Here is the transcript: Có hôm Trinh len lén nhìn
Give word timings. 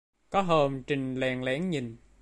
Có 0.29 0.41
hôm 0.41 0.83
Trinh 0.83 1.15
len 1.15 1.43
lén 1.43 1.69
nhìn 1.69 1.97